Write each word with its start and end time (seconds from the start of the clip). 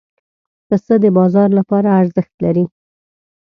پسه 0.67 0.95
د 1.03 1.05
بازار 1.17 1.49
لپاره 1.59 1.89
ارزښت 2.01 2.33
لري. 2.45 2.65